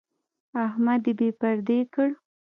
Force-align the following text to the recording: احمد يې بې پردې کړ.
احمد 0.65 1.01
يې 1.07 1.13
بې 1.19 1.29
پردې 1.39 1.79
کړ. 1.93 2.09